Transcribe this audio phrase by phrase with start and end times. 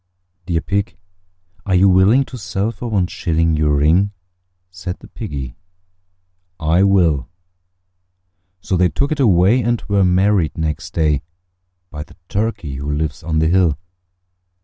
[0.47, 0.97] "Dear Pig,
[1.63, 4.13] are you willing to sell for one shilling Your ring?"
[4.71, 5.53] Said the Piggy,
[6.59, 7.29] "I will."
[8.61, 11.21] So they took it away, and were married next day
[11.91, 13.77] By the Turkey who lives on the hill.